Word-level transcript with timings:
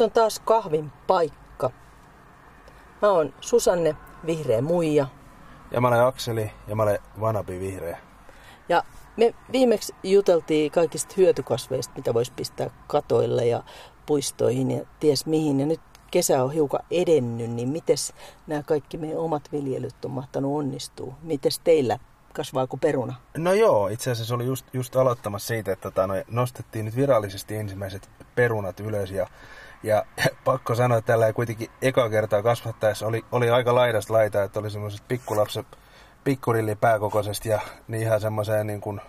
Se 0.00 0.04
on 0.04 0.10
taas 0.10 0.40
kahvin 0.44 0.92
paikka. 1.06 1.70
Mä 3.02 3.10
oon 3.10 3.34
Susanne, 3.40 3.96
vihreä 4.26 4.62
muija. 4.62 5.06
Ja 5.70 5.80
mä 5.80 5.88
olen 5.88 6.04
Akseli 6.04 6.50
ja 6.68 6.76
mä 6.76 6.82
olen 6.82 6.98
Vanapi 7.20 7.60
vihreä. 7.60 7.98
Ja 8.68 8.82
me 9.16 9.34
viimeksi 9.52 9.94
juteltiin 10.02 10.70
kaikista 10.70 11.14
hyötykasveista, 11.16 11.94
mitä 11.96 12.14
voisi 12.14 12.32
pistää 12.36 12.70
katoille 12.86 13.46
ja 13.46 13.62
puistoihin 14.06 14.70
ja 14.70 14.84
ties 15.00 15.26
mihin. 15.26 15.60
Ja 15.60 15.66
nyt 15.66 15.80
kesä 16.10 16.44
on 16.44 16.52
hiukan 16.52 16.84
edennyt, 16.90 17.50
niin 17.50 17.68
miten 17.68 17.96
nämä 18.46 18.62
kaikki 18.62 18.96
meidän 18.96 19.18
omat 19.18 19.52
viljelyt 19.52 20.04
on 20.04 20.10
mahtanut 20.10 20.58
onnistua? 20.58 21.14
Miten 21.22 21.52
teillä 21.64 21.98
kasvaako 22.32 22.76
peruna? 22.76 23.14
No 23.36 23.52
joo, 23.52 23.88
itse 23.88 24.10
asiassa 24.10 24.34
oli 24.34 24.46
just, 24.46 24.66
just 24.72 24.96
aloittamassa 24.96 25.46
siitä, 25.46 25.72
että 25.72 25.82
tota, 25.82 26.06
no, 26.06 26.14
nostettiin 26.30 26.84
nyt 26.84 26.96
virallisesti 26.96 27.56
ensimmäiset 27.56 28.10
perunat 28.34 28.80
ylös 28.80 29.10
ja 29.10 29.26
ja 29.82 30.04
pakko 30.44 30.74
sanoa, 30.74 30.98
että 30.98 31.12
tällä 31.12 31.32
kuitenkin 31.32 31.70
eka 31.82 32.10
kertaa 32.10 32.42
kasvattaessa 32.42 33.06
oli, 33.06 33.24
oli 33.32 33.50
aika 33.50 33.74
laidasta 33.74 34.12
laita, 34.12 34.42
että 34.42 34.60
oli 34.60 34.70
semmoiset 34.70 35.02
pikkulapset 35.08 35.66
pikkurilli 36.24 36.76
pääkokoisesti 36.76 37.48
ja 37.48 37.60
niin 37.88 38.02
ihan 38.02 38.20
semmoiseen 38.20 38.66
niin 38.66 38.80
kuin 38.80 39.00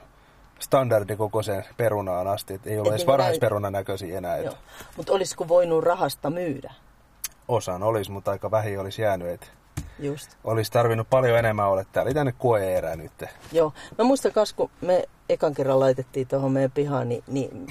standardikokoiseen 0.59 1.65
perunaan 1.77 2.27
asti. 2.27 2.53
Että 2.53 2.69
ei 2.69 2.79
ole 2.79 2.89
edes 2.89 3.07
varhaisperunan 3.07 3.73
näköisiä 3.73 4.17
enää. 4.17 4.37
Että... 4.37 4.57
Mutta 4.97 5.13
olisiko 5.13 5.47
voinut 5.47 5.83
rahasta 5.83 6.29
myydä? 6.29 6.73
Osan 7.47 7.83
olisi, 7.83 8.11
mutta 8.11 8.31
aika 8.31 8.51
vähin 8.51 8.79
olisi 8.79 9.01
jäänyt. 9.01 9.27
Että 9.27 9.47
Just. 10.01 10.31
Olisi 10.43 10.71
tarvinnut 10.71 11.09
paljon 11.09 11.39
enemmän 11.39 11.67
olla. 11.67 11.83
Täällä 11.83 12.07
oli 12.07 12.13
tänne 12.13 12.33
koe-erä 12.37 12.95
nyt. 12.95 13.11
Joo. 13.51 13.73
No 13.97 14.05
muista 14.05 14.29
kun 14.55 14.69
me 14.81 15.09
ekan 15.29 15.53
kerran 15.53 15.79
laitettiin 15.79 16.27
tuohon 16.27 16.51
meidän 16.51 16.71
pihaan, 16.71 17.09
niin, 17.09 17.23
niin 17.27 17.67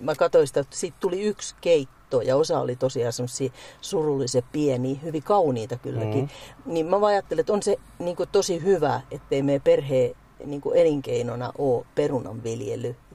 mä 0.00 0.14
katsoin 0.14 0.46
sitä, 0.46 0.60
että 0.60 0.76
siitä 0.76 0.96
tuli 1.00 1.22
yksi 1.22 1.54
keitto 1.60 2.20
ja 2.20 2.36
osa 2.36 2.60
oli 2.60 2.76
tosiaan 2.76 3.12
semmoisia 3.12 3.52
surullisia 3.80 4.42
pieniä, 4.52 4.98
hyvin 5.02 5.22
kauniita 5.22 5.76
kylläkin. 5.76 6.30
Mm. 6.64 6.72
Niin 6.72 6.86
mä 6.86 7.06
ajattelin, 7.06 7.40
että 7.40 7.52
on 7.52 7.62
se 7.62 7.76
niin 7.98 8.16
kuin, 8.16 8.28
tosi 8.32 8.62
hyvä, 8.62 9.00
ettei 9.10 9.42
meidän 9.42 9.62
perheen 9.62 10.14
niin 10.44 10.60
kuin 10.60 10.78
elinkeinona 10.78 11.52
ole 11.58 11.86
perunan 11.94 12.44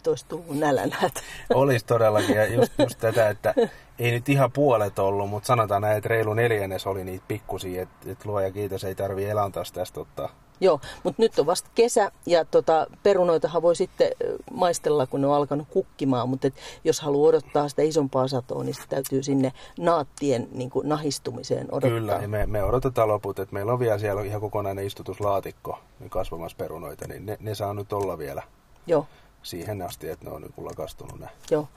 Että 0.08 0.12
olisi 0.12 0.26
tullut 0.28 0.60
nälänhät. 0.60 1.14
Olisi 1.54 1.86
todellakin. 1.86 2.36
Ja 2.36 2.46
just, 2.46 2.74
just 2.80 3.00
tätä, 3.00 3.30
että 3.30 3.54
ei 4.00 4.12
nyt 4.12 4.30
ihan 4.30 4.52
puolet 4.52 5.00
ollut, 5.00 5.30
mutta 5.30 5.48
sanotaan 5.48 5.82
näin, 5.82 5.98
että 5.98 6.10
reilu 6.10 6.34
neljännes 6.34 6.88
oli 6.88 7.04
niitä 7.04 7.26
pikkusia. 7.28 7.82
Että 7.82 8.12
et 8.12 8.26
luoja 8.26 8.52
kiitos, 8.52 8.84
ei 8.84 8.96
tarvi 8.96 9.26
elantaas 9.26 9.72
tästä 9.72 10.00
ottaa. 10.00 10.30
Joo, 10.60 10.80
mutta 11.04 11.22
nyt 11.22 11.40
on 11.40 11.46
vasta 11.46 11.70
kesä 11.76 12.12
ja 12.26 12.46
tota, 12.46 12.88
perunoitahan 13.04 13.62
voi 13.62 13.76
sitten 13.76 14.12
maistella, 14.52 15.08
kun 15.08 15.22
ne 15.22 15.28
on 15.28 15.34
alkanut 15.34 15.68
kukkimaan, 15.70 16.30
mutta 16.30 16.48
et 16.48 16.54
jos 16.84 17.02
haluaa 17.02 17.30
odottaa 17.30 17.70
sitä 17.70 17.82
isompaa 17.82 18.28
satoa, 18.28 18.64
niin 18.64 18.74
sitten 18.74 18.90
täytyy 18.90 19.24
sinne 19.24 19.54
naattien 19.80 20.48
niin 20.52 20.70
kuin, 20.70 20.90
nahistumiseen 20.90 21.68
odottaa. 21.72 21.90
Kyllä, 21.90 22.20
ja 22.22 22.28
me, 22.28 22.46
me 22.46 22.64
odotetaan 22.64 23.08
loput, 23.08 23.40
että 23.40 23.54
meillä 23.54 23.74
on 23.74 23.80
vielä 23.80 23.98
siellä 23.98 24.24
ihan 24.24 24.42
kokonainen 24.42 24.86
istutuslaatikko 24.86 25.80
kasvamassa 26.10 26.58
perunoita, 26.58 27.08
niin 27.08 27.26
ne, 27.26 27.38
ne 27.40 27.56
saa 27.56 27.74
nyt 27.74 27.94
olla 27.94 28.18
vielä. 28.18 28.44
Joo 28.88 29.08
siihen 29.48 29.82
asti, 29.82 30.10
että 30.10 30.26
ne 30.26 30.32
on 30.32 30.42
niin 30.42 30.66
lakastunut 30.66 31.20
ne. 31.20 31.28
Joo. 31.52 31.68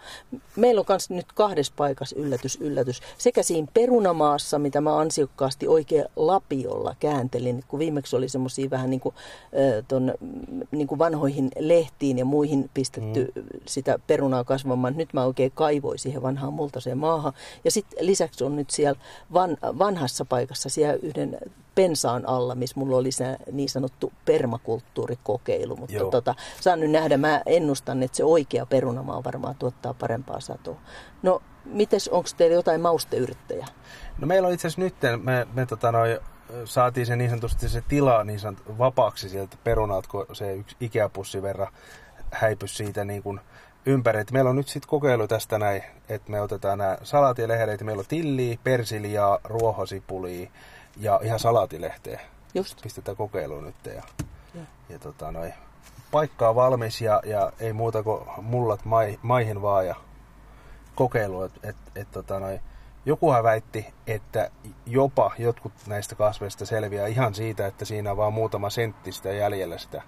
Meillä 0.57 0.79
on 0.79 0.85
myös 0.89 1.11
nyt 1.11 1.33
kahdessa 1.35 1.73
paikassa 1.77 2.17
yllätys, 2.17 2.59
yllätys. 2.61 3.01
Sekä 3.19 3.43
siinä 3.43 3.69
perunamaassa, 3.75 4.59
mitä 4.59 4.81
mä 4.81 4.99
ansiokkaasti 4.99 5.69
oikein 5.69 6.05
lapiolla 6.17 6.97
kääntelin, 7.01 7.65
kun 7.69 7.79
viimeksi 7.79 8.17
oli 8.17 8.29
semmoisia 8.29 8.71
vähän 8.71 8.91
niin 8.91 9.01
kuin, 9.01 9.15
ton, 9.89 10.15
niin 10.71 10.87
kuin 10.87 10.99
vanhoihin 10.99 11.51
lehtiin 11.59 12.19
ja 12.19 12.25
muihin 12.25 12.71
pistetty 12.75 13.33
mm. 13.35 13.43
sitä 13.67 13.99
perunaa 14.07 14.45
kasvamaan. 14.45 14.97
Nyt 14.97 15.13
mä 15.13 15.25
oikein 15.25 15.53
kaivoin 15.55 15.99
siihen 15.99 16.23
vanhaan 16.23 16.53
multaiseen 16.53 16.99
maahan. 16.99 17.33
Ja 17.65 17.71
sitten 17.71 18.07
lisäksi 18.07 18.45
on 18.45 18.57
nyt 18.57 18.71
siellä 18.71 19.01
van, 19.33 19.57
vanhassa 19.63 20.25
paikassa 20.25 20.69
siellä 20.69 20.99
yhden 21.03 21.39
pensaan 21.81 22.29
alla, 22.29 22.55
missä 22.55 22.81
mulla 22.81 22.97
oli 22.97 23.13
se 23.13 23.37
niin 23.53 23.69
sanottu 23.69 24.13
permakulttuurikokeilu. 24.25 25.77
Mutta 25.77 26.05
tota, 26.11 26.35
saan 26.61 26.81
nyt 26.81 26.91
nähdä, 26.91 27.17
mä 27.17 27.43
ennustan, 27.47 28.03
että 28.03 28.17
se 28.17 28.25
oikea 28.25 28.67
perunamaa 28.67 29.25
varmaan 29.25 29.55
tuottaa 29.55 29.95
parempaa 29.95 30.41
satoa. 30.41 30.77
No, 31.23 31.43
mites, 31.65 32.09
onko 32.09 32.29
teillä 32.37 32.55
jotain 32.55 32.81
mausteyrittäjä? 32.81 33.67
No 34.19 34.27
meillä 34.27 34.49
on 34.49 34.55
itse 34.55 34.69
asiassa 34.69 34.81
nyt, 34.81 35.23
me, 35.23 35.47
me 35.55 35.67
tota 35.67 35.93
noi, 35.93 36.21
saatiin 36.65 37.07
se 37.07 37.17
niin 37.17 37.31
sanotusti 37.31 37.69
se 37.69 37.83
tila 37.89 38.25
niin 38.25 38.41
sanot, 38.41 38.79
vapaaksi 38.79 39.29
sieltä 39.29 39.57
perunalta, 39.65 40.09
kun 40.09 40.27
se 40.33 40.55
yksi 40.55 40.77
Ikea-pussi 40.81 41.43
verran 41.43 41.73
häipys 42.33 42.77
siitä 42.77 43.05
niin 43.05 43.23
kuin 43.23 43.41
ympäri. 43.87 44.21
Et 44.21 44.31
meillä 44.31 44.51
on 44.51 44.57
nyt 44.57 44.69
sitten 44.69 44.89
kokeilu 44.89 45.29
tästä 45.29 45.59
näin, 45.59 45.83
että 46.09 46.31
me 46.31 46.41
otetaan 46.41 46.79
nämä 46.79 46.99
salaatielehdeitä. 47.03 47.85
Meillä 47.85 48.01
on 48.01 48.07
tilliä, 48.09 48.59
persiliaa, 48.65 49.39
ruohosipulia, 49.45 50.51
ja 50.97 51.21
ihan 51.23 51.39
salaatilehteä. 51.39 52.21
Just. 52.55 52.83
Pistetään 52.83 53.17
kokeiluun 53.17 53.65
nyt. 53.65 53.87
Ja, 53.87 54.03
ja. 54.55 54.63
ja 54.89 54.99
tota, 54.99 55.33
noi, 55.33 55.53
paikka 56.11 56.49
on 56.49 56.55
valmis 56.55 57.01
ja, 57.01 57.23
ja 57.25 57.53
ei 57.61 57.73
muuta 57.73 58.03
kuin 58.03 58.21
mullat 58.43 58.85
mai, 58.85 59.19
maihin 59.23 59.63
vaan 59.63 59.87
ja 59.87 59.95
kokeilu. 60.95 61.43
Et, 61.43 61.53
et, 61.63 61.77
et, 61.97 62.11
tota, 62.11 62.41
noi, 62.41 62.61
jokuhan 63.07 63.45
väitti, 63.45 63.87
että 64.07 64.51
jopa 64.87 65.31
jotkut 65.39 65.73
näistä 65.87 66.15
kasveista 66.15 66.67
selviää 66.67 67.07
ihan 67.07 67.35
siitä, 67.35 67.67
että 67.67 67.85
siinä 67.85 68.11
on 68.11 68.17
vaan 68.17 68.33
muutama 68.33 68.71
sentti 68.71 69.13
sitä 69.13 69.33
jäljellä 69.33 69.79
sitä 69.79 70.03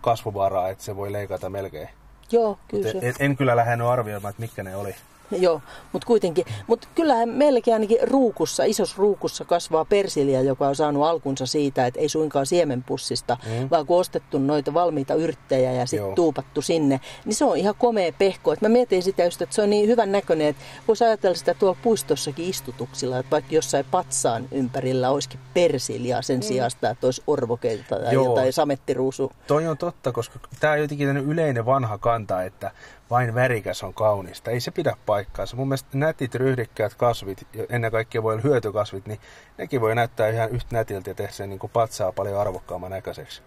kasvuvaraa, 0.00 0.68
että 0.68 0.84
se 0.84 0.96
voi 0.96 1.12
leikata 1.12 1.50
melkein. 1.50 1.88
Joo, 2.30 2.58
kyllä 2.68 2.92
se. 2.92 2.98
En, 3.02 3.14
en 3.18 3.36
kyllä 3.36 3.56
lähdenyt 3.56 3.86
arvioimaan, 3.86 4.30
että 4.30 4.42
mitkä 4.42 4.62
ne 4.62 4.76
oli. 4.76 4.94
Joo, 5.44 5.60
mutta 5.92 6.06
kuitenkin. 6.06 6.44
Mutta 6.66 6.88
kyllähän 6.94 7.28
meilläkin 7.28 7.74
ainakin 7.74 7.98
ruukussa, 8.02 8.64
isossa 8.64 8.94
ruukussa 8.98 9.44
kasvaa 9.44 9.84
persilia, 9.84 10.42
joka 10.42 10.68
on 10.68 10.76
saanut 10.76 11.02
alkunsa 11.02 11.46
siitä, 11.46 11.86
että 11.86 12.00
ei 12.00 12.08
suinkaan 12.08 12.46
siemenpussista, 12.46 13.36
mm. 13.46 13.70
vaan 13.70 13.86
kun 13.86 13.98
ostettu 14.00 14.38
noita 14.38 14.74
valmiita 14.74 15.14
yrttejä 15.14 15.72
ja 15.72 15.86
sitten 15.86 16.14
tuupattu 16.14 16.62
sinne, 16.62 17.00
niin 17.24 17.34
se 17.34 17.44
on 17.44 17.56
ihan 17.56 17.74
komea 17.78 18.12
pehko. 18.18 18.52
Et 18.52 18.60
mä 18.60 18.68
mietin 18.68 19.02
sitä 19.02 19.24
just, 19.24 19.42
että 19.42 19.54
se 19.54 19.62
on 19.62 19.70
niin 19.70 19.88
hyvän 19.88 20.12
näköinen, 20.12 20.46
että 20.46 20.62
voisi 20.88 21.04
ajatella 21.04 21.36
sitä 21.36 21.54
tuolla 21.54 21.78
puistossakin 21.82 22.50
istutuksilla, 22.50 23.18
että 23.18 23.30
vaikka 23.30 23.54
jossain 23.54 23.86
patsaan 23.90 24.48
ympärillä 24.52 25.10
olisikin 25.10 25.40
persilia 25.54 26.22
sen 26.22 26.38
mm. 26.38 26.42
sijasta, 26.42 26.90
että 26.90 27.06
olisi 27.06 27.22
orvokeita 27.26 27.96
tai 27.96 28.14
Joo. 28.14 28.24
jotain 28.24 28.52
samettiruusu. 28.52 29.32
Toi 29.46 29.66
on 29.66 29.78
totta, 29.78 30.12
koska 30.12 30.38
tämä 30.60 30.72
on 30.72 30.78
jotenkin 30.78 31.16
yleinen 31.16 31.66
vanha 31.66 31.98
kanta, 31.98 32.42
että 32.42 32.70
vain 33.10 33.34
värikäs 33.34 33.82
on 33.82 33.94
kaunista. 33.94 34.50
Ei 34.50 34.60
se 34.60 34.70
pidä 34.70 34.96
paikkaansa. 35.06 35.56
Mun 35.56 35.68
mielestä 35.68 35.98
nätit 35.98 36.34
ryhdikkäät 36.34 36.94
kasvit, 36.94 37.46
ennen 37.68 37.90
kaikkea 37.90 38.22
voi 38.22 38.32
olla 38.32 38.42
hyötykasvit, 38.42 39.06
niin 39.06 39.20
nekin 39.58 39.80
voi 39.80 39.94
näyttää 39.94 40.28
ihan 40.28 40.50
yhtä 40.50 40.76
nätiltä 40.76 41.10
ja 41.10 41.14
tehdä 41.14 41.32
sen 41.32 41.50
niin 41.50 41.60
patsaa 41.72 42.12
paljon 42.12 42.40
arvokkaamman 42.40 42.90
näköiseksi. 42.90 43.42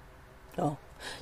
Joo. 0.57 0.77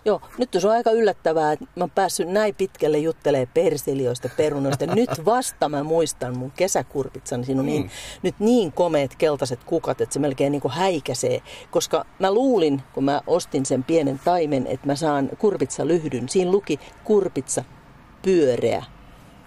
Joo, 0.06 0.22
nyt 0.38 0.50
se 0.60 0.68
on 0.68 0.74
aika 0.74 0.92
yllättävää, 0.92 1.52
että 1.52 1.66
mä 1.76 1.84
oon 1.84 1.92
päässyt 1.92 2.28
näin 2.28 2.56
pitkälle 2.56 2.98
juttelemaan 2.98 3.48
persilioista, 3.54 4.30
perunoista. 4.38 4.86
Nyt 4.86 5.26
vasta 5.26 5.70
mä 5.70 5.84
muistan 5.84 6.38
mun 6.38 6.52
kesäkurpitsan. 6.52 7.44
Siinä 7.44 7.60
on 7.60 7.66
niin, 7.66 7.84
mm. 7.84 7.90
nyt 8.24 8.36
niin 8.40 8.72
komeet 8.72 9.16
keltaiset 9.16 9.64
kukat, 9.64 10.02
että 10.02 10.14
se 10.14 10.20
melkein 10.20 10.52
niin 10.52 10.62
kuin 10.62 10.74
häikäsee. 10.74 11.42
Koska 11.72 12.06
mä 12.20 12.32
luulin, 12.32 12.82
kun 12.94 13.04
mä 13.04 13.22
ostin 13.28 13.66
sen 13.66 13.84
pienen 13.84 14.20
taimen, 14.26 14.68
että 14.68 14.88
mä 14.88 14.96
saan 14.96 15.30
kurpitsa 15.38 15.88
lyhdyn. 15.88 16.30
Siinä 16.30 16.52
luki 16.52 16.80
kurpitsa 17.04 17.64
pyöreä. 18.26 18.84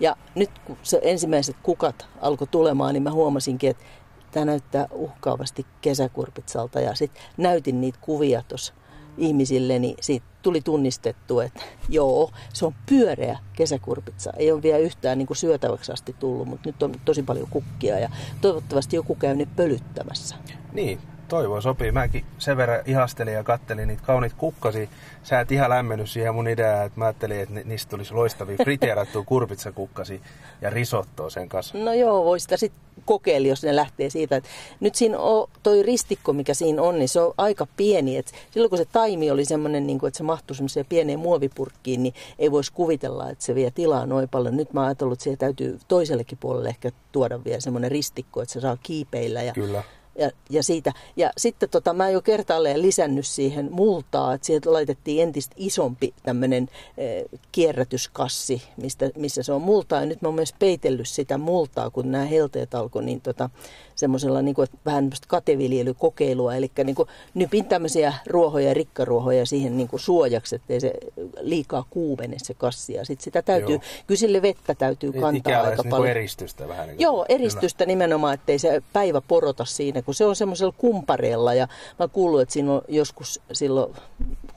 Ja 0.00 0.16
nyt 0.34 0.50
kun 0.58 0.76
se 0.82 1.00
ensimmäiset 1.02 1.56
kukat 1.62 2.06
alkoi 2.20 2.46
tulemaan, 2.46 2.94
niin 2.94 3.02
mä 3.02 3.10
huomasinkin, 3.12 3.70
että 3.70 3.84
tämä 4.30 4.44
näyttää 4.44 4.88
uhkaavasti 4.92 5.66
kesäkurpitsalta. 5.80 6.80
Ja 6.80 6.94
sitten 6.94 7.22
näytin 7.36 7.80
niitä 7.80 7.98
kuvia 8.00 8.42
tuossa 8.48 8.74
ihmisille, 9.16 9.78
niin 9.78 9.96
siitä 10.00 10.26
tuli 10.42 10.60
tunnistettu, 10.60 11.40
että 11.40 11.60
joo, 11.88 12.30
se 12.52 12.66
on 12.66 12.74
pyöreä 12.88 13.38
kesäkurpitsa. 13.52 14.32
Ei 14.36 14.52
ole 14.52 14.62
vielä 14.62 14.78
yhtään 14.78 15.18
niin 15.18 15.26
kuin 15.26 15.36
syötäväksi 15.36 15.92
asti 15.92 16.16
tullut, 16.18 16.48
mutta 16.48 16.68
nyt 16.68 16.82
on 16.82 16.92
tosi 17.04 17.22
paljon 17.22 17.48
kukkia 17.50 17.98
ja 17.98 18.10
toivottavasti 18.40 18.96
joku 18.96 19.14
käy 19.14 19.34
ne 19.34 19.48
pölyttämässä. 19.56 20.36
Niin, 20.72 21.00
toivoa 21.28 21.60
sopii. 21.60 21.92
Mäkin 21.92 22.24
sen 22.38 22.56
verran 22.56 22.80
ihastelin 22.86 23.34
ja 23.34 23.44
kattelin 23.44 23.88
niitä 23.88 24.02
kauniit 24.06 24.32
kukkasi. 24.32 24.88
Sä 25.22 25.40
et 25.40 25.52
ihan 25.52 25.70
lämmennyt 25.70 26.10
siihen 26.10 26.34
mun 26.34 26.48
ideaan, 26.48 26.86
että 26.86 26.98
mä 26.98 27.04
ajattelin, 27.04 27.40
että 27.40 27.60
niistä 27.64 27.90
tulisi 27.90 28.14
loistavia 28.14 28.56
friteerattua 28.64 29.22
kurpitsakukkasi 29.26 30.20
ja 30.60 30.70
risottoa 30.70 31.30
sen 31.30 31.48
kanssa. 31.48 31.78
No 31.78 31.92
joo, 31.92 32.24
voi 32.24 32.40
sitä 32.40 32.56
sitten 32.56 32.80
kokeilla, 33.04 33.48
jos 33.48 33.62
ne 33.62 33.76
lähtee 33.76 34.10
siitä. 34.10 34.36
Että 34.36 34.50
nyt 34.80 34.94
siinä 34.94 35.18
on 35.18 35.48
toi 35.62 35.82
ristikko, 35.82 36.32
mikä 36.32 36.54
siinä 36.54 36.82
on, 36.82 36.98
niin 36.98 37.08
se 37.08 37.20
on 37.20 37.34
aika 37.38 37.66
pieni. 37.76 38.16
Et 38.16 38.32
silloin 38.50 38.70
kun 38.70 38.78
se 38.78 38.84
taimi 38.84 39.30
oli 39.30 39.44
semmoinen, 39.44 39.86
niin 39.86 40.06
että 40.06 40.18
se 40.18 40.22
mahtui 40.22 40.56
semmoiseen 40.56 40.86
pieneen 40.88 41.18
muovipurkkiin, 41.18 42.02
niin 42.02 42.14
ei 42.38 42.50
voisi 42.50 42.72
kuvitella, 42.72 43.30
että 43.30 43.44
se 43.44 43.54
vie 43.54 43.70
tilaa 43.70 44.06
noin 44.06 44.28
paljon. 44.28 44.56
Nyt 44.56 44.72
mä 44.72 44.84
ajatellut, 44.84 45.12
että 45.12 45.22
siihen 45.22 45.38
täytyy 45.38 45.78
toisellekin 45.88 46.38
puolelle 46.38 46.68
ehkä 46.68 46.90
tuoda 47.12 47.44
vielä 47.44 47.60
semmoinen 47.60 47.90
ristikko, 47.90 48.42
että 48.42 48.52
se 48.52 48.60
saa 48.60 48.76
kiipeillä 48.82 49.42
ja 49.42 49.52
Kyllä 49.52 49.82
ja, 50.18 50.30
ja, 50.50 50.62
siitä. 50.62 50.92
ja 51.16 51.30
sitten 51.36 51.68
tota, 51.68 51.92
mä 51.92 52.10
jo 52.10 52.22
kertaalleen 52.22 52.82
lisännyt 52.82 53.26
siihen 53.26 53.68
multaa, 53.72 54.34
että 54.34 54.46
siihen 54.46 54.62
laitettiin 54.66 55.22
entistä 55.22 55.54
isompi 55.58 56.14
tämmöinen 56.22 56.68
eh, 56.96 57.24
kierrätyskassi, 57.52 58.62
mistä, 58.76 59.10
missä 59.16 59.42
se 59.42 59.52
on 59.52 59.62
multaa. 59.62 60.00
Ja 60.00 60.06
nyt 60.06 60.22
mä 60.22 60.28
oon 60.28 60.34
myös 60.34 60.54
peitellyt 60.58 61.08
sitä 61.08 61.38
multaa, 61.38 61.90
kun 61.90 62.12
nämä 62.12 62.24
helteet 62.24 62.74
alkoi, 62.74 63.04
niin 63.04 63.20
tota, 63.20 63.50
semmoisella 63.98 64.42
niin 64.42 64.54
kuin, 64.54 64.68
vähän 64.86 65.10
kateviljelykokeilua. 65.28 66.54
Eli 66.54 66.70
niin 66.84 66.96
kuin, 66.96 67.08
nypin 67.34 67.64
tämmöisiä 67.64 68.14
ruohoja 68.26 68.68
ja 68.68 68.74
rikkaruohoja 68.74 69.46
siihen 69.46 69.76
niin 69.76 69.88
kuin 69.88 70.00
suojaksi, 70.00 70.56
ettei 70.56 70.80
se 70.80 70.92
liikaa 71.40 71.84
kuumene 71.90 72.36
se 72.38 72.54
kassi. 72.54 72.94
Ja 72.94 73.04
sit 73.04 73.20
sitä 73.20 73.42
täytyy, 73.42 73.74
Joo. 73.74 73.82
kyllä 74.06 74.18
sille 74.18 74.42
vettä 74.42 74.74
täytyy 74.74 75.12
kantaa 75.12 75.30
Ikään 75.52 75.64
aika 75.64 75.82
niin 75.82 75.90
paljon. 75.90 76.08
eristystä 76.08 76.68
vähän. 76.68 76.86
Niin 76.86 76.96
kuin, 76.96 77.04
Joo, 77.04 77.26
eristystä 77.28 77.84
kyllä. 77.84 77.92
nimenomaan, 77.92 78.34
ettei 78.34 78.58
se 78.58 78.82
päivä 78.92 79.20
porota 79.20 79.64
siinä, 79.64 80.02
kun 80.08 80.14
se 80.14 80.24
on 80.24 80.36
semmoisella 80.36 80.74
kumpareella. 80.78 81.54
Ja 81.54 81.68
mä 81.98 82.08
kuullut, 82.08 82.40
että 82.40 82.52
siinä 82.52 82.72
on 82.72 82.82
joskus 82.88 83.40
silloin, 83.52 83.94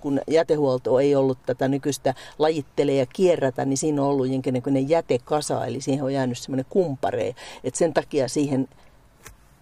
kun 0.02 0.22
jätehuolto 0.28 1.00
ei 1.00 1.16
ollut 1.16 1.38
tätä 1.46 1.68
nykyistä 1.68 2.14
lajittele 2.40 2.94
ja 2.94 3.06
kierrätä, 3.06 3.66
niin 3.66 3.78
siinä 3.78 4.02
on 4.02 4.08
ollut 4.08 4.28
jonkinlainen 4.30 4.90
jätekasa, 4.90 5.66
eli 5.66 5.82
siihen 5.82 6.04
on 6.04 6.14
jäänyt 6.14 6.38
semmoinen 6.38 6.66
kumpare. 6.70 7.36
Että 7.64 7.78
sen 7.78 7.94
takia 7.94 8.28
siihen 8.28 8.70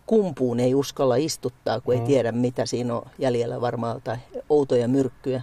kumpuun 0.06 0.60
ei 0.60 0.76
uskalla 0.76 1.16
istuttaa, 1.16 1.82
kun 1.82 1.94
ei 1.94 2.00
mm. 2.00 2.06
tiedä 2.06 2.32
mitä 2.32 2.66
siinä 2.66 2.96
on 2.96 3.06
jäljellä 3.20 3.62
varmaan 3.62 4.02
tai 4.02 4.18
outoja 4.50 4.88
myrkkyjä. 4.88 5.42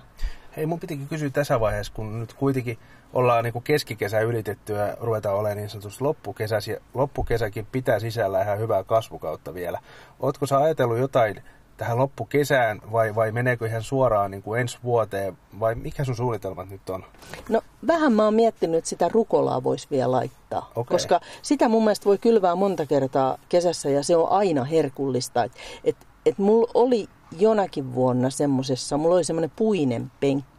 Hei, 0.56 0.66
mun 0.66 0.80
pitikin 0.80 1.08
kysyä 1.08 1.30
tässä 1.30 1.60
vaiheessa, 1.60 1.92
kun 1.92 2.20
nyt 2.20 2.32
kuitenkin 2.32 2.78
ollaan 3.12 3.44
niin 3.44 3.52
kuin 3.52 3.62
keskikesä 3.62 4.20
ylitettyä 4.20 4.86
ja 4.86 4.96
ruvetaan 5.00 5.34
olemaan 5.34 5.56
niin 5.56 5.70
sanotusti 5.70 6.04
loppukesäsi, 6.04 6.76
loppukesäkin 6.94 7.66
pitää 7.72 7.98
sisällä 7.98 8.42
ihan 8.42 8.58
hyvää 8.58 8.84
kasvukautta 8.84 9.54
vielä. 9.54 9.78
Ootko 10.20 10.46
sä 10.46 10.58
ajatellut 10.58 10.98
jotain 10.98 11.42
tähän 11.76 11.98
loppukesään 11.98 12.80
vai, 12.92 13.14
vai 13.14 13.32
meneekö 13.32 13.66
ihan 13.66 13.82
suoraan 13.82 14.30
niin 14.30 14.42
kuin 14.42 14.60
ensi 14.60 14.78
vuoteen 14.84 15.38
vai 15.60 15.74
mikä 15.74 16.04
sun 16.04 16.16
suunnitelmat 16.16 16.70
nyt 16.70 16.90
on? 16.90 17.04
No 17.48 17.62
vähän 17.86 18.12
mä 18.12 18.24
oon 18.24 18.34
miettinyt, 18.34 18.78
että 18.78 18.88
sitä 18.90 19.08
rukolaa 19.08 19.62
voisi 19.62 19.86
vielä 19.90 20.12
laittaa, 20.12 20.70
okay. 20.76 20.94
koska 20.94 21.20
sitä 21.42 21.68
mun 21.68 21.84
mielestä 21.84 22.04
voi 22.04 22.18
kylvää 22.18 22.54
monta 22.54 22.86
kertaa 22.86 23.38
kesässä 23.48 23.90
ja 23.90 24.02
se 24.02 24.16
on 24.16 24.28
aina 24.28 24.64
herkullista. 24.64 25.44
Että 25.44 25.58
et, 25.84 25.96
et 26.26 26.38
mulla 26.38 26.70
oli 26.74 27.08
jonakin 27.38 27.94
vuonna 27.94 28.30
semmosessa, 28.30 28.96
mulla 28.96 29.14
oli 29.14 29.24
semmoinen 29.24 29.52
puinen 29.56 30.12
penkki 30.20 30.55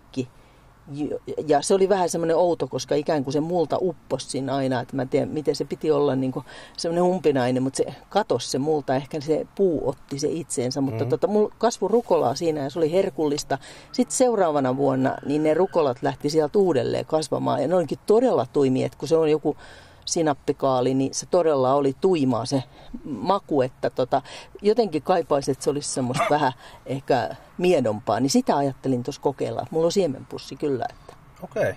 ja 1.48 1.62
se 1.62 1.74
oli 1.74 1.90
vähän 1.90 2.10
semmoinen 2.10 2.38
outo, 2.38 2.68
koska 2.68 2.96
ikään 2.96 3.24
kuin 3.24 3.34
se 3.34 3.40
multa 3.40 3.78
upposi 3.82 4.30
siinä 4.30 4.56
aina, 4.56 4.82
että 4.82 4.96
mä 4.96 5.02
en 5.02 5.10
tiedä, 5.10 5.26
miten 5.26 5.56
se 5.56 5.66
piti 5.66 5.92
olla 5.92 6.16
niin 6.16 6.32
kuin 6.32 6.46
semmoinen 6.78 7.04
umpinainen, 7.04 7.64
mutta 7.64 7.78
se 7.78 7.86
katosi 8.10 8.50
se 8.50 8.60
multa, 8.60 8.96
ehkä 8.96 9.22
se 9.22 9.48
puu 9.56 9.90
otti 9.90 10.20
se 10.20 10.28
itseensä, 10.32 10.82
mutta 10.82 10.96
mm-hmm. 10.96 11.10
tota, 11.10 11.28
mulla 11.28 11.54
kasvu 11.58 11.88
rukolaa 11.88 12.36
siinä 12.36 12.62
ja 12.62 12.70
se 12.70 12.80
oli 12.80 12.92
herkullista. 12.92 13.58
Sitten 13.92 14.18
seuraavana 14.18 14.78
vuonna 14.78 15.18
niin 15.26 15.44
ne 15.44 15.54
rukolat 15.54 15.98
lähti 16.02 16.30
sieltä 16.30 16.60
uudelleen 16.60 17.06
kasvamaan 17.06 17.62
ja 17.62 17.68
ne 17.68 17.76
olikin 17.76 18.00
todella 18.06 18.48
tuimia, 18.54 18.86
että 18.86 18.98
kun 18.98 19.08
se 19.08 19.18
on 19.18 19.32
joku 19.32 19.58
sinappikaali, 20.08 20.94
niin 20.94 21.14
se 21.14 21.26
todella 21.26 21.74
oli 21.74 21.96
tuimaa 22.02 22.46
se 22.46 22.64
maku, 23.04 23.62
että 23.62 23.90
tota, 23.90 24.22
jotenkin 24.62 25.02
kaipaisin, 25.02 25.52
että 25.52 25.64
se 25.64 25.70
olisi 25.70 25.90
semmoista 25.90 26.26
vähän 26.30 26.54
ehkä 26.86 27.36
miedompaa, 27.58 28.20
niin 28.20 28.30
sitä 28.30 28.58
ajattelin 28.58 29.04
tuossa 29.04 29.22
kokeilla. 29.22 29.68
Mulla 29.72 29.86
on 29.86 29.92
siemenpussi 29.92 30.56
kyllä. 30.56 30.86
Että. 30.90 31.14
Okei, 31.44 31.74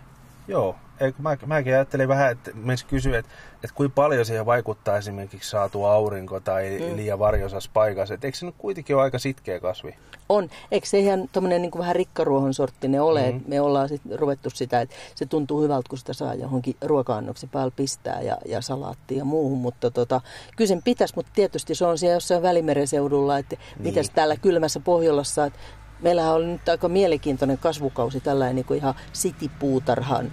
joo. 0.48 0.76
Mä, 1.18 1.36
mäkin 1.46 1.74
ajattelin 1.74 2.08
vähän, 2.08 2.32
että 2.32 2.50
myös 2.54 2.84
kysyä, 2.84 3.18
että, 3.18 3.32
että 3.54 3.74
kuinka 3.74 3.94
paljon 3.94 4.24
siihen 4.24 4.46
vaikuttaa 4.46 4.96
esimerkiksi 4.96 5.50
saatu 5.50 5.84
aurinko 5.84 6.40
tai 6.40 6.78
mm. 6.80 6.96
liian 6.96 7.18
varjosas 7.18 7.68
paikassa. 7.68 8.14
Että 8.14 8.26
eikö 8.26 8.38
se 8.38 8.46
nyt 8.46 8.54
kuitenkin 8.58 8.96
ole 8.96 9.02
aika 9.02 9.18
sitkeä 9.18 9.60
kasvi? 9.60 9.94
On. 10.28 10.50
Eikö 10.70 10.86
se 10.86 10.98
ihan 10.98 11.28
tuommoinen 11.32 11.62
niin 11.62 11.78
vähän 11.78 11.96
rikkaruohon 11.96 12.54
sorttinen 12.54 13.02
ole? 13.02 13.30
Mm-hmm. 13.30 13.44
Me 13.46 13.60
ollaan 13.60 13.88
sit 13.88 14.02
ruvettu 14.14 14.50
sitä, 14.50 14.80
että 14.80 14.96
se 15.14 15.26
tuntuu 15.26 15.62
hyvältä, 15.62 15.88
kun 15.88 15.98
sitä 15.98 16.12
saa 16.12 16.34
johonkin 16.34 16.76
ruoka-annoksen 16.82 17.48
päällä 17.48 17.72
pistää 17.76 18.20
ja, 18.20 18.38
ja 18.46 18.60
salaattia 18.60 19.18
ja 19.18 19.24
muuhun. 19.24 19.58
Mutta 19.58 19.90
tota, 19.90 20.20
kyllä 20.56 20.68
sen 20.68 20.82
pitäisi, 20.82 21.14
mutta 21.16 21.32
tietysti 21.34 21.74
se 21.74 21.86
on 21.86 21.98
siellä 21.98 22.16
jossain 22.16 22.42
Välimeren 22.42 22.86
seudulla, 22.86 23.38
että 23.38 23.56
niin. 23.56 23.82
mitäs 23.82 24.10
täällä 24.10 24.36
kylmässä 24.36 24.80
Pohjolassa, 24.80 25.46
että 25.46 25.58
Meillähän 26.02 26.34
oli 26.34 26.46
nyt 26.46 26.68
aika 26.68 26.88
mielenkiintoinen 26.88 27.58
kasvukausi 27.58 28.20
tällainen 28.20 28.56
niin 28.56 28.64
kuin 28.64 28.78
ihan 28.78 28.94
sitipuutarhan 29.12 30.32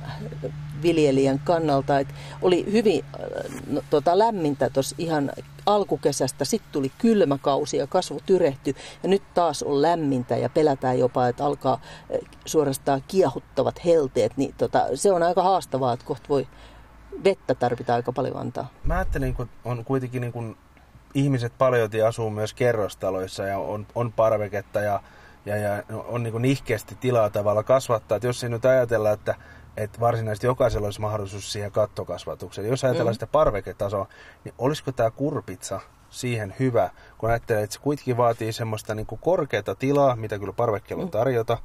viljelijän 0.81 1.39
kannalta. 1.39 1.99
että 1.99 2.13
oli 2.41 2.71
hyvin 2.71 3.05
no, 3.67 3.81
tota, 3.89 4.17
lämmintä 4.17 4.69
tuossa 4.69 4.95
ihan 4.99 5.31
alkukesästä, 5.65 6.45
sitten 6.45 6.71
tuli 6.71 6.91
kylmä 6.97 7.37
kausi 7.37 7.77
ja 7.77 7.87
kasvu 7.87 8.19
tyrehtyi 8.25 8.75
ja 9.03 9.09
nyt 9.09 9.23
taas 9.33 9.63
on 9.63 9.81
lämmintä 9.81 10.37
ja 10.37 10.49
pelätään 10.49 10.99
jopa, 10.99 11.27
että 11.27 11.45
alkaa 11.45 11.81
suorastaan 12.45 13.03
kiehuttavat 13.07 13.85
helteet, 13.85 14.37
niin 14.37 14.55
tota, 14.57 14.85
se 14.93 15.11
on 15.11 15.23
aika 15.23 15.43
haastavaa, 15.43 15.93
että 15.93 16.05
kohta 16.05 16.29
voi 16.29 16.47
vettä 17.23 17.55
tarvita 17.55 17.95
aika 17.95 18.11
paljon 18.11 18.37
antaa. 18.37 18.67
Mä 18.83 18.95
ajattelin, 18.95 19.33
kun 19.33 19.49
on 19.65 19.85
kuitenkin 19.85 20.21
niin 20.21 20.33
kuin 20.33 20.57
ihmiset 21.13 21.53
paljon 21.57 21.89
asuu 22.07 22.29
myös 22.29 22.53
kerrostaloissa 22.53 23.43
ja 23.43 23.57
on, 23.57 23.87
on 23.95 24.13
parveketta 24.13 24.81
ja 24.81 25.01
ja, 25.45 25.57
ja 25.57 25.83
on 25.89 26.23
niin 26.23 26.41
nihkeästi 26.41 26.97
tilaa 26.99 27.29
tavalla 27.29 27.63
kasvattaa. 27.63 28.15
Että 28.15 28.27
jos 28.27 28.43
ei 28.43 28.49
nyt 28.49 28.65
ajatella, 28.65 29.11
että, 29.11 29.35
että 29.77 29.99
varsinaisesti 29.99 30.47
jokaisella 30.47 30.87
olisi 30.87 31.01
mahdollisuus 31.01 31.51
siihen 31.51 31.71
kattokasvatukseen. 31.71 32.67
Jos 32.67 32.83
ajatellaan 32.83 33.11
mm. 33.11 33.15
sitä 33.15 33.27
parveketasoa, 33.27 34.07
niin 34.43 34.53
olisiko 34.57 34.91
tämä 34.91 35.11
kurpitsa 35.11 35.79
siihen 36.09 36.55
hyvä, 36.59 36.89
kun 37.17 37.29
ajattelee, 37.29 37.63
että 37.63 37.73
se 37.73 37.79
kuitenkin 37.79 38.17
vaatii 38.17 38.53
semmoista 38.53 38.95
niin 38.95 39.05
kuin 39.05 39.21
korkeata 39.23 39.75
tilaa, 39.75 40.15
mitä 40.15 40.39
kyllä 40.39 40.53
parvekkeella 40.53 41.03
on 41.03 41.07
mm. 41.07 41.11
tarjota, 41.11 41.57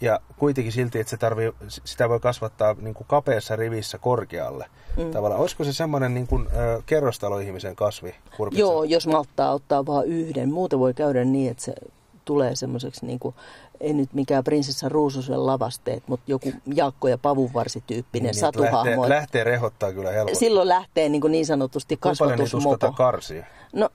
ja 0.00 0.20
kuitenkin 0.36 0.72
silti, 0.72 1.00
että 1.00 1.10
se 1.10 1.16
tarvii, 1.16 1.52
sitä 1.68 2.08
voi 2.08 2.20
kasvattaa 2.20 2.76
niin 2.80 2.94
kuin 2.94 3.06
kapeassa 3.06 3.56
rivissä 3.56 3.98
korkealle. 3.98 4.66
Mm. 4.96 5.10
Tavallaan, 5.10 5.40
olisiko 5.40 5.64
se 5.64 5.72
semmoinen 5.72 6.14
niin 6.14 6.26
kuin, 6.26 6.48
ö, 6.56 6.82
kerrostaloihmisen 6.86 7.76
kasvi? 7.76 8.14
Kurpitsa? 8.36 8.60
Joo, 8.60 8.84
jos 8.84 9.06
malttaa 9.06 9.52
ottaa 9.52 9.86
vain 9.86 10.08
yhden. 10.08 10.52
Muuta 10.52 10.78
voi 10.78 10.94
käydä 10.94 11.24
niin, 11.24 11.50
että 11.50 11.62
se 11.62 11.74
tulee 12.24 12.56
semmoiseksi, 12.56 13.06
niin 13.06 13.18
kuin, 13.18 13.34
ei 13.80 13.92
nyt 13.92 14.12
mikään 14.12 14.44
prinsessa 14.44 14.88
Ruususen 14.88 15.46
lavasteet, 15.46 16.02
mutta 16.06 16.24
joku 16.26 16.52
Jaakko 16.74 17.08
ja 17.08 17.18
Pavunvarsi 17.18 17.82
tyyppinen 17.86 18.30
niin, 18.30 18.40
satuhahmo. 18.40 18.90
Lähtee, 18.90 19.08
lähtee 19.08 19.44
rehottaa 19.44 19.92
kyllä 19.92 20.10
helposti. 20.10 20.38
Silloin 20.38 20.68
lähtee 20.68 21.08
niin, 21.08 21.20
kuin 21.20 21.32
niin 21.32 21.46
sanotusti 21.46 21.96
kasvatusmopo. 21.96 22.92
karsia? 22.92 23.46
No 23.72 23.88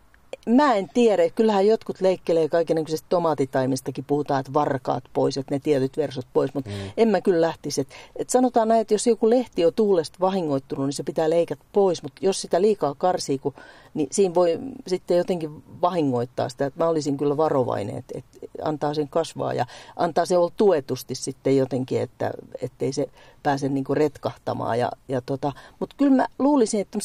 mä 0.45 0.73
en 0.73 0.89
tiedä. 0.93 1.29
Kyllähän 1.29 1.67
jotkut 1.67 2.01
leikkelee 2.01 2.49
kaikenlaisista 2.49 3.05
tomaatitaimistakin. 3.09 4.05
Puhutaan, 4.07 4.39
että 4.39 4.53
varkaat 4.53 5.03
pois, 5.13 5.37
että 5.37 5.55
ne 5.55 5.59
tietyt 5.59 5.97
versot 5.97 6.25
pois. 6.33 6.53
Mutta 6.53 6.69
mm. 6.69 6.75
en 6.97 7.07
mä 7.07 7.21
kyllä 7.21 7.41
lähtisi. 7.41 7.81
Et, 7.81 7.87
et 8.15 8.29
sanotaan 8.29 8.67
näin, 8.67 8.81
että 8.81 8.93
jos 8.93 9.07
joku 9.07 9.29
lehti 9.29 9.65
on 9.65 9.73
tuulesta 9.73 10.17
vahingoittunut, 10.21 10.85
niin 10.85 10.93
se 10.93 11.03
pitää 11.03 11.29
leikata 11.29 11.65
pois. 11.73 12.03
Mutta 12.03 12.25
jos 12.25 12.41
sitä 12.41 12.61
liikaa 12.61 12.95
karsii, 12.97 13.37
kun, 13.37 13.53
niin 13.93 14.07
siinä 14.11 14.35
voi 14.35 14.59
sitten 14.87 15.17
jotenkin 15.17 15.63
vahingoittaa 15.81 16.49
sitä. 16.49 16.65
Et 16.65 16.75
mä 16.75 16.87
olisin 16.87 17.17
kyllä 17.17 17.37
varovainen, 17.37 17.97
että 17.97 18.17
et 18.17 18.25
antaa 18.63 18.93
sen 18.93 19.09
kasvaa 19.09 19.53
ja 19.53 19.65
antaa 19.95 20.25
se 20.25 20.37
olla 20.37 20.51
tuetusti 20.57 21.15
sitten 21.15 21.57
jotenkin, 21.57 22.01
että 22.01 22.31
ettei 22.61 22.93
se 22.93 23.07
pääse 23.45 23.69
niinku 23.69 23.95
retkahtamaan. 23.95 24.79
Ja, 24.79 24.91
ja 25.07 25.21
tota, 25.21 25.51
Mutta 25.79 25.95
kyllä 25.97 26.15
mä 26.15 26.27
luulisin, 26.39 26.81
että 26.81 26.99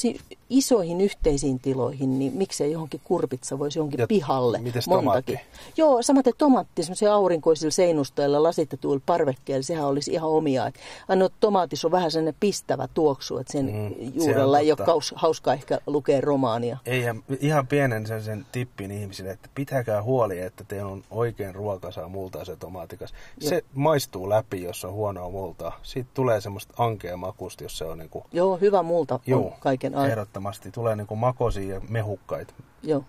isoihin 0.51 1.01
yhteisiin 1.01 1.61
tiloihin, 1.61 2.19
niin 2.19 2.33
miksei 2.33 2.73
johonkin 2.73 3.01
kurpitsa 3.05 3.59
voisi 3.59 3.79
johonkin 3.79 4.01
ja 4.01 4.07
pihalle. 4.07 4.59
Mites 4.59 4.89
montakin. 4.89 5.37
tomaatti? 5.37 5.61
Joo, 5.77 6.03
samaten 6.03 6.33
tomaatti, 6.39 6.83
semmoisia 6.83 7.15
aurinkoisilla 7.15 7.71
seinustoilla 7.71 8.43
lasitetuilla 8.43 9.03
parvekkeilla, 9.07 9.63
sehän 9.63 9.87
olisi 9.87 10.13
ihan 10.13 10.31
omia. 10.31 10.73
Ainoa 11.09 11.29
tomaatissa 11.41 11.89
on 11.89 11.93
vähän 11.93 12.11
sellainen 12.11 12.35
pistävä 12.41 12.89
tuoksu, 12.95 13.39
että 13.39 13.53
sen 13.53 13.67
mm, 13.67 14.13
juurella 14.15 14.59
ei 14.59 14.73
ole 14.73 14.87
kaus, 14.87 15.15
hauska 15.17 15.53
ehkä 15.53 15.79
lukea 15.87 16.21
romaania. 16.21 16.79
Ei, 16.87 17.03
ihan 17.41 17.67
pienen 17.67 18.07
sen, 18.07 18.23
sen 18.23 18.47
tippin 18.53 18.91
ihmisille, 18.91 19.31
että 19.31 19.49
pitäkää 19.55 20.03
huoli, 20.03 20.41
että 20.41 20.65
teillä 20.65 20.91
on 20.91 21.05
oikein 21.11 21.30
ruokasaa 21.53 22.09
multaa 22.09 22.45
se 22.45 22.57
tomaatikas. 22.57 23.15
Se 23.39 23.55
Joo. 23.55 23.63
maistuu 23.75 24.29
läpi, 24.29 24.63
jos 24.63 24.85
on 24.85 24.93
huonoa 24.93 25.31
multaa. 25.31 25.79
Siitä 25.83 26.11
tulee 26.15 26.41
semmoista 26.41 26.75
ankea 26.79 27.17
makusta, 27.17 27.65
jos 27.65 27.79
se 27.79 27.85
on 27.85 27.99
niin 27.99 28.11
kuin... 28.11 28.25
Joo, 28.33 28.57
hyvä 28.57 28.83
multa 28.83 29.21
Joo, 29.27 29.47
on 29.47 29.53
kaiken 29.61 29.95
aikaa 29.95 30.11
ehdottomasti. 30.11 30.71
Tulee 30.71 30.97
niin 30.97 31.07
kuin 31.07 31.21
makosia 31.21 31.75
ja 31.75 31.81
mehukkaita. 31.89 32.55
Joo. 32.83 33.05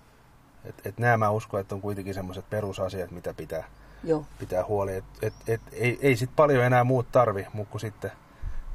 Et, 0.65 0.75
et 0.85 0.97
nämä 0.97 1.17
mä 1.17 1.29
uskon, 1.29 1.59
että 1.59 1.75
on 1.75 1.81
kuitenkin 1.81 2.13
semmoiset 2.13 2.49
perusasiat, 2.49 3.11
mitä 3.11 3.33
pitää, 3.33 3.63
Joo. 4.03 4.25
pitää 4.39 4.65
huoli. 4.65 4.95
Et, 4.95 5.05
et, 5.21 5.33
et, 5.47 5.61
ei, 5.73 5.99
ei 6.01 6.15
sit 6.15 6.29
paljon 6.35 6.63
enää 6.63 6.83
muut 6.83 7.11
tarvi, 7.11 7.47
mutta 7.53 7.79
sitten 7.79 8.11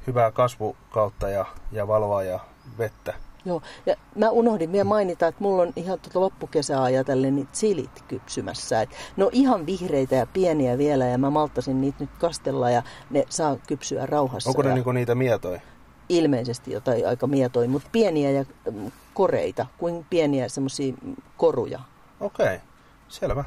hyvää 0.06 0.30
kasvukautta 0.30 1.28
ja, 1.28 1.46
ja 1.72 1.88
valoa 1.88 2.22
ja 2.22 2.40
vettä. 2.78 3.14
Joo, 3.46 3.62
ja 3.86 3.94
mä 4.14 4.30
unohdin 4.30 4.72
vielä 4.72 4.84
mainita, 4.84 5.26
että 5.26 5.42
mulla 5.42 5.62
on 5.62 5.72
ihan 5.76 5.98
tuota 6.00 6.20
loppukesää 6.20 6.82
ajatellen 6.82 7.36
niitä 7.36 7.50
silit 7.52 8.04
kypsymässä. 8.08 8.82
Et 8.82 8.90
ne 9.16 9.24
on 9.24 9.30
ihan 9.32 9.66
vihreitä 9.66 10.14
ja 10.14 10.26
pieniä 10.26 10.78
vielä 10.78 11.06
ja 11.06 11.18
mä 11.18 11.30
malttasin 11.30 11.80
niitä 11.80 11.98
nyt 12.00 12.10
kastella 12.18 12.70
ja 12.70 12.82
ne 13.10 13.24
saa 13.28 13.56
kypsyä 13.66 14.06
rauhassa. 14.06 14.50
Onko 14.50 14.62
ne 14.62 14.68
ja... 14.68 14.74
niinku 14.74 14.92
niitä 14.92 15.14
mietoja? 15.14 15.60
ilmeisesti 16.08 16.72
jotain 16.72 17.08
aika 17.08 17.26
mietoja, 17.26 17.68
mutta 17.68 17.88
pieniä 17.92 18.30
ja 18.30 18.44
mm, 18.70 18.92
koreita, 19.14 19.66
kuin 19.78 20.06
pieniä 20.10 20.48
semmoisia 20.48 20.94
koruja. 21.36 21.80
Okei. 22.20 22.46
Okay. 22.46 22.58
Selvä. 23.08 23.44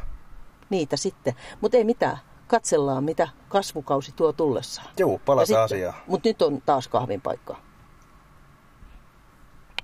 Niitä 0.69 0.97
sitten. 0.97 1.33
Mutta 1.61 1.77
ei 1.77 1.83
mitään. 1.83 2.17
Katsellaan, 2.47 3.03
mitä 3.03 3.27
kasvukausi 3.49 4.11
tuo 4.15 4.33
tullessaan. 4.33 4.87
Joo, 4.97 5.19
palataan 5.25 5.63
asiaan. 5.63 5.93
Mutta 6.07 6.29
nyt 6.29 6.41
on 6.41 6.61
taas 6.65 6.87
kahvin 6.87 7.21
paikka. 7.21 7.57